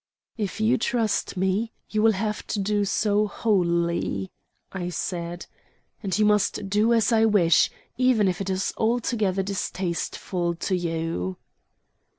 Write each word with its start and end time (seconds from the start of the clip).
"If 0.35 0.59
you 0.59 0.79
trust 0.79 1.37
me, 1.37 1.73
you 1.91 2.01
will 2.01 2.13
have 2.13 2.47
to 2.47 2.59
do 2.59 2.85
so 2.85 3.27
wholly," 3.27 4.31
I 4.71 4.89
said; 4.89 5.45
"and 6.01 6.17
you 6.17 6.25
must 6.25 6.67
do 6.71 6.91
as 6.91 7.11
I 7.11 7.25
wish, 7.25 7.69
even 7.99 8.27
if 8.27 8.41
it 8.41 8.49
is 8.49 8.73
altogether 8.77 9.43
distasteful 9.43 10.55
to 10.55 10.75
you." 10.75 11.37